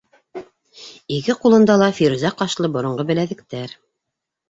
Ике 1.17 1.35
ҡулында 1.45 1.77
ла 1.83 1.91
фирүзә 2.01 2.35
ҡашлы 2.43 2.75
боронғо 2.81 3.11
беләҙектәр. 3.15 3.81